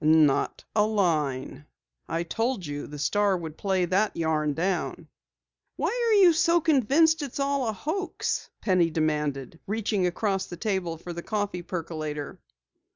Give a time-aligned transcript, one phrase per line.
[0.03, 1.67] "Not a line.
[2.09, 5.09] I told you the Star would play that yarn down."
[5.75, 10.97] "Why are you so convinced it's all a hoax?" Penny demanded, reaching across the table
[10.97, 12.39] for the coffee percolator.